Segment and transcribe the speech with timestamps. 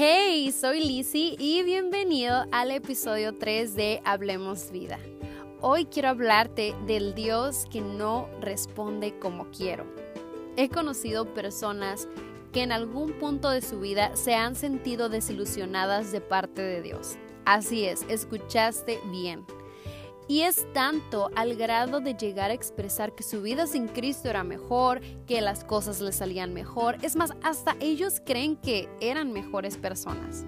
[0.00, 4.96] Hey, soy Lizzie y bienvenido al episodio 3 de Hablemos Vida.
[5.60, 9.86] Hoy quiero hablarte del Dios que no responde como quiero.
[10.56, 12.06] He conocido personas
[12.52, 17.16] que en algún punto de su vida se han sentido desilusionadas de parte de Dios.
[17.44, 19.44] Así es, escuchaste bien.
[20.28, 24.44] Y es tanto al grado de llegar a expresar que su vida sin Cristo era
[24.44, 26.98] mejor, que las cosas le salían mejor.
[27.00, 30.44] Es más, hasta ellos creen que eran mejores personas.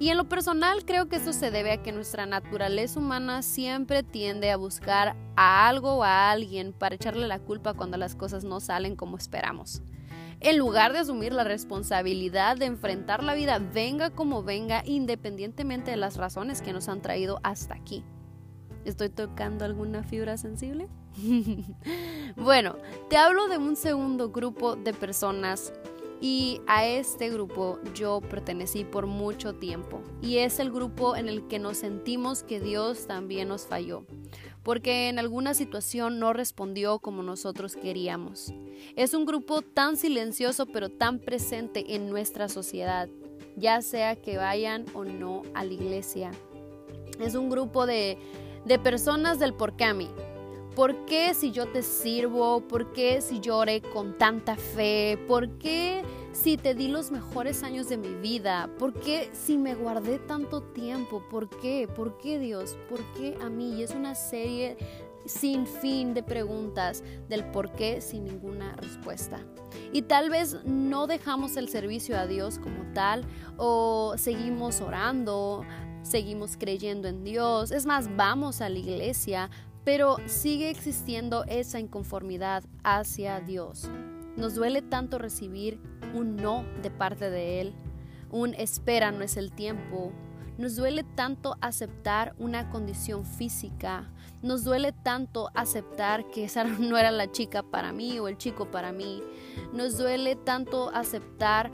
[0.00, 4.02] Y en lo personal creo que esto se debe a que nuestra naturaleza humana siempre
[4.02, 8.42] tiende a buscar a algo o a alguien para echarle la culpa cuando las cosas
[8.42, 9.80] no salen como esperamos.
[10.40, 15.96] En lugar de asumir la responsabilidad de enfrentar la vida venga como venga, independientemente de
[15.96, 18.04] las razones que nos han traído hasta aquí.
[18.84, 20.88] ¿Estoy tocando alguna fibra sensible?
[22.36, 22.76] bueno,
[23.08, 25.72] te hablo de un segundo grupo de personas
[26.20, 31.46] y a este grupo yo pertenecí por mucho tiempo y es el grupo en el
[31.48, 34.06] que nos sentimos que Dios también nos falló
[34.64, 38.52] porque en alguna situación no respondió como nosotros queríamos.
[38.96, 43.08] Es un grupo tan silencioso pero tan presente en nuestra sociedad,
[43.56, 46.32] ya sea que vayan o no a la iglesia.
[47.20, 48.18] Es un grupo de
[48.64, 50.10] de personas del por qué a mí.
[50.74, 52.60] ¿Por qué si yo te sirvo?
[52.62, 55.18] ¿Por qué si lloré con tanta fe?
[55.28, 58.68] ¿Por qué si te di los mejores años de mi vida?
[58.78, 61.22] ¿Por qué si me guardé tanto tiempo?
[61.30, 61.86] ¿Por qué?
[61.86, 62.76] ¿Por qué Dios?
[62.90, 63.74] ¿Por qué a mí?
[63.74, 64.76] Y es una serie
[65.26, 69.40] sin fin de preguntas del por qué sin ninguna respuesta.
[69.92, 73.24] Y tal vez no dejamos el servicio a Dios como tal
[73.56, 75.64] o seguimos orando,
[76.04, 79.50] seguimos creyendo en Dios, es más, vamos a la iglesia,
[79.84, 83.90] pero sigue existiendo esa inconformidad hacia Dios.
[84.36, 85.80] Nos duele tanto recibir
[86.14, 87.74] un no de parte de Él,
[88.30, 90.12] un espera no es el tiempo.
[90.58, 94.10] Nos duele tanto aceptar una condición física.
[94.42, 98.70] Nos duele tanto aceptar que esa no era la chica para mí o el chico
[98.70, 99.22] para mí.
[99.72, 101.72] Nos duele tanto aceptar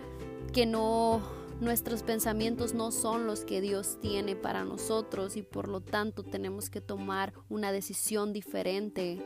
[0.52, 1.22] que no
[1.60, 6.70] Nuestros pensamientos no son los que Dios tiene para nosotros y por lo tanto tenemos
[6.70, 9.18] que tomar una decisión diferente.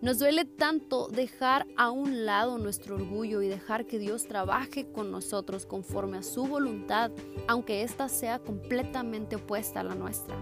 [0.00, 5.10] Nos duele tanto dejar a un lado nuestro orgullo y dejar que Dios trabaje con
[5.10, 7.10] nosotros conforme a su voluntad,
[7.48, 10.36] aunque ésta sea completamente opuesta a la nuestra.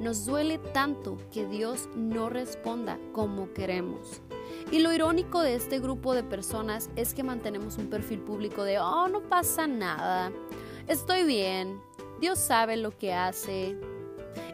[0.00, 4.22] Nos duele tanto que Dios no responda como queremos.
[4.70, 8.78] Y lo irónico de este grupo de personas es que mantenemos un perfil público de,
[8.78, 10.32] oh, no pasa nada,
[10.88, 11.80] estoy bien,
[12.20, 13.78] Dios sabe lo que hace.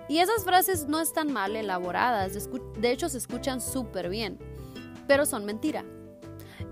[0.09, 4.39] Y esas frases no están mal elaboradas, de hecho se escuchan súper bien,
[5.07, 5.85] pero son mentira.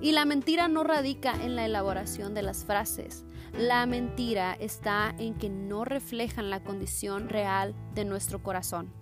[0.00, 3.25] Y la mentira no radica en la elaboración de las frases.
[3.56, 8.93] La mentira está en que no reflejan la condición real de nuestro corazón.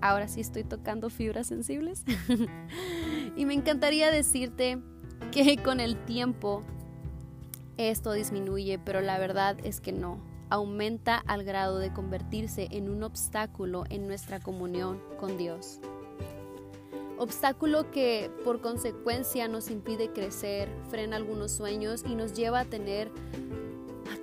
[0.00, 2.04] Ahora sí estoy tocando fibras sensibles.
[3.36, 4.78] y me encantaría decirte
[5.30, 6.62] que con el tiempo
[7.76, 10.18] esto disminuye, pero la verdad es que no.
[10.48, 15.80] Aumenta al grado de convertirse en un obstáculo en nuestra comunión con Dios.
[17.18, 23.10] Obstáculo que por consecuencia nos impide crecer, frena algunos sueños y nos lleva a tener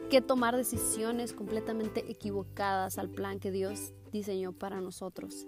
[0.09, 5.47] que tomar decisiones completamente equivocadas al plan que Dios diseñó para nosotros.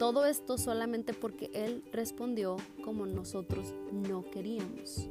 [0.00, 5.06] Todo esto solamente porque Él respondió como nosotros no queríamos.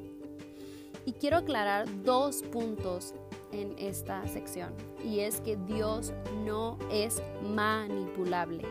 [1.06, 3.14] Y quiero aclarar dos puntos
[3.52, 4.74] en esta sección.
[5.06, 6.12] Y es que Dios
[6.44, 8.64] no es manipulable.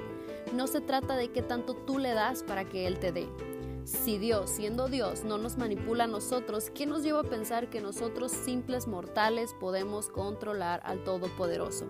[0.53, 3.29] No se trata de qué tanto tú le das para que Él te dé.
[3.85, 7.81] Si Dios, siendo Dios, no nos manipula a nosotros, ¿qué nos lleva a pensar que
[7.81, 11.87] nosotros, simples mortales, podemos controlar al Todopoderoso?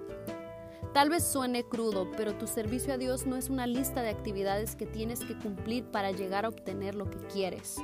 [0.92, 4.74] Tal vez suene crudo, pero tu servicio a Dios no es una lista de actividades
[4.74, 7.76] que tienes que cumplir para llegar a obtener lo que quieres.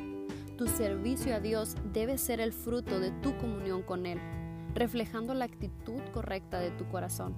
[0.56, 4.18] Tu servicio a Dios debe ser el fruto de tu comunión con Él,
[4.74, 7.34] reflejando la actitud correcta de tu corazón.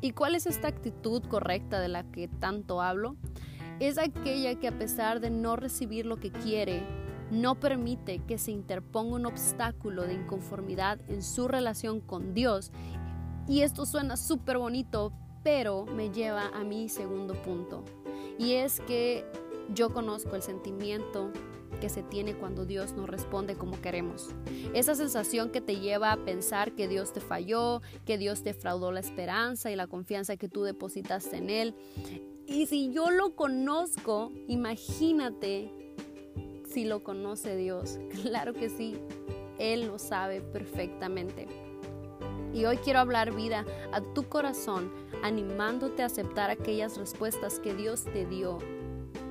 [0.00, 3.16] ¿Y cuál es esta actitud correcta de la que tanto hablo?
[3.78, 6.82] Es aquella que a pesar de no recibir lo que quiere,
[7.30, 12.72] no permite que se interponga un obstáculo de inconformidad en su relación con Dios.
[13.48, 15.12] Y esto suena súper bonito,
[15.42, 17.84] pero me lleva a mi segundo punto.
[18.38, 19.24] Y es que
[19.74, 21.30] yo conozco el sentimiento
[21.80, 24.28] que se tiene cuando Dios no responde como queremos.
[24.72, 28.92] Esa sensación que te lleva a pensar que Dios te falló, que Dios te fraudó
[28.92, 31.74] la esperanza y la confianza que tú depositaste en Él.
[32.46, 35.72] Y si yo lo conozco, imagínate
[36.72, 37.98] si lo conoce Dios.
[38.22, 38.96] Claro que sí,
[39.58, 41.71] Él lo sabe perfectamente.
[42.52, 48.04] Y hoy quiero hablar vida a tu corazón, animándote a aceptar aquellas respuestas que Dios
[48.04, 48.58] te dio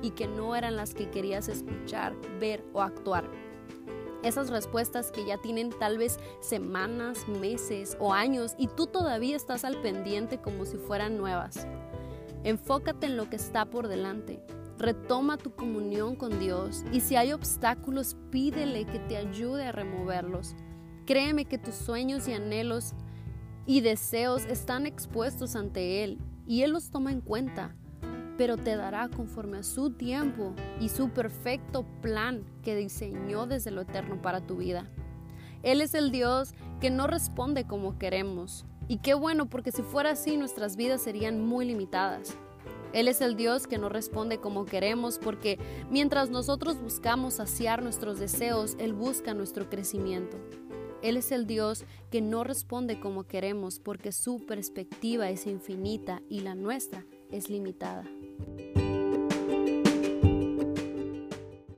[0.02, 3.24] y que no eran las que querías escuchar, ver o actuar.
[4.22, 9.64] Esas respuestas que ya tienen tal vez semanas, meses o años y tú todavía estás
[9.64, 11.66] al pendiente como si fueran nuevas.
[12.44, 14.40] Enfócate en lo que está por delante.
[14.78, 20.54] Retoma tu comunión con Dios y si hay obstáculos, pídele que te ayude a removerlos.
[21.06, 22.94] Créeme que tus sueños y anhelos
[23.66, 27.74] y deseos están expuestos ante Él y Él los toma en cuenta
[28.36, 33.82] pero te dará conforme a su tiempo y su perfecto plan que diseñó desde lo
[33.82, 34.88] eterno para tu vida.
[35.62, 38.64] Él es el Dios que no responde como queremos.
[38.88, 42.36] Y qué bueno, porque si fuera así nuestras vidas serían muy limitadas.
[42.92, 48.18] Él es el Dios que no responde como queremos porque mientras nosotros buscamos saciar nuestros
[48.18, 50.36] deseos, Él busca nuestro crecimiento.
[51.02, 56.40] Él es el Dios que no responde como queremos porque su perspectiva es infinita y
[56.40, 58.04] la nuestra es limitada.